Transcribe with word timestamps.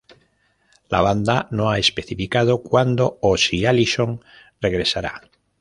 La 0.93 1.01
banda 1.01 1.47
no 1.51 1.69
ha 1.69 1.77
especificado 1.77 2.63
cuándo 2.63 3.19
o 3.21 3.37
si 3.37 3.67
Allison 3.67 4.19
regresará. 4.59 5.29